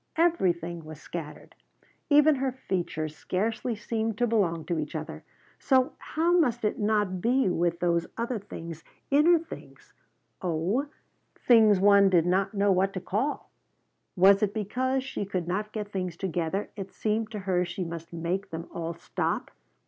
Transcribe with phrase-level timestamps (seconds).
[0.17, 1.53] Everything was scattered.
[2.09, 5.23] Even her features scarcely seemed to belong to each other,
[5.59, 9.93] so how must it not be with those other things, inner things,
[10.41, 10.87] oh,
[11.45, 13.51] things one did not know what to call?
[14.15, 18.11] Was it because she could not get things together it seemed to her she must
[18.11, 19.51] make them all stop?